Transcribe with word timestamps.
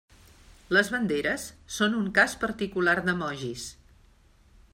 Les 0.77 0.87
banderes 0.95 1.45
són 1.77 1.99
un 1.99 2.09
cas 2.17 2.35
particular 2.45 2.97
d'emojis. 3.11 3.69